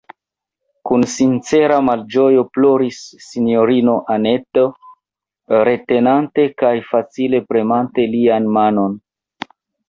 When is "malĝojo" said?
1.89-2.45